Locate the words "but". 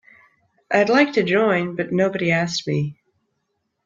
1.75-1.91